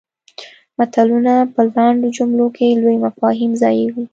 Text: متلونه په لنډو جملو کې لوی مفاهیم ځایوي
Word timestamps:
متلونه 0.77 1.33
په 1.53 1.61
لنډو 1.73 2.07
جملو 2.17 2.47
کې 2.55 2.79
لوی 2.81 2.95
مفاهیم 3.05 3.51
ځایوي 3.61 4.03